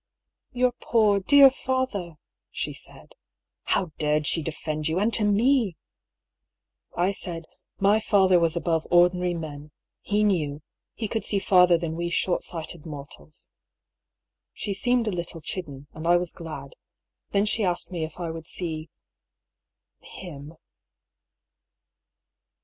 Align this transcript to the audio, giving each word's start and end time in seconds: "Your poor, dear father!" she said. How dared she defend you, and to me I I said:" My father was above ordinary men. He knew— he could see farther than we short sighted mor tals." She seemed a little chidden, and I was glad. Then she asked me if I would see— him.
"Your 0.51 0.71
poor, 0.81 1.19
dear 1.19 1.51
father!" 1.51 2.15
she 2.49 2.73
said. 2.73 3.13
How 3.65 3.91
dared 3.99 4.25
she 4.25 4.41
defend 4.41 4.87
you, 4.87 4.97
and 4.97 5.13
to 5.13 5.23
me 5.23 5.77
I 6.97 7.09
I 7.09 7.11
said:" 7.11 7.45
My 7.89 7.99
father 7.99 8.39
was 8.39 8.55
above 8.55 8.87
ordinary 8.89 9.35
men. 9.35 9.69
He 10.01 10.23
knew— 10.23 10.63
he 10.95 11.07
could 11.07 11.23
see 11.23 11.37
farther 11.37 11.77
than 11.77 11.95
we 11.95 12.09
short 12.09 12.41
sighted 12.41 12.83
mor 12.83 13.05
tals." 13.15 13.49
She 14.53 14.73
seemed 14.73 15.05
a 15.07 15.11
little 15.11 15.39
chidden, 15.39 15.85
and 15.93 16.07
I 16.07 16.17
was 16.17 16.31
glad. 16.31 16.73
Then 17.29 17.45
she 17.45 17.63
asked 17.63 17.91
me 17.91 18.03
if 18.03 18.19
I 18.19 18.31
would 18.31 18.47
see— 18.47 18.89
him. 20.21 20.55